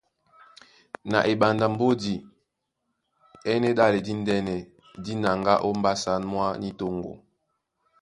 Na 1.11 1.19
eɓanda 1.31 1.65
a 1.69 1.71
mbódi 1.73 2.13
é 3.49 3.51
ɛ́nɛ́ 3.55 3.75
ɗále 3.77 3.97
díndɛ́nɛ 4.05 4.55
dí 5.03 5.13
naŋgá 5.21 5.53
ó 5.67 5.69
mbásǎn 5.77 6.21
mwá 6.31 6.47
ní 6.61 6.69
toŋgo. 6.79 7.13